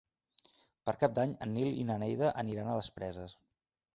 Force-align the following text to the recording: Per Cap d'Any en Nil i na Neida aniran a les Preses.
Per 0.89 0.93
Cap 1.03 1.13
d'Any 1.19 1.35
en 1.47 1.53
Nil 1.59 1.77
i 1.83 1.85
na 1.91 1.99
Neida 2.05 2.33
aniran 2.45 2.71
a 2.75 2.79
les 2.81 2.93
Preses. 2.99 3.37